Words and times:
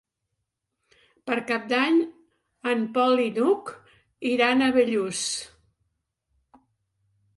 Per 1.29 1.35
Cap 1.51 1.67
d'Any 1.73 1.99
en 2.73 2.81
Pol 2.97 3.21
i 3.27 3.29
n'Hug 3.35 3.71
iran 4.33 4.65
a 4.65 4.71
Bellús. 4.79 5.23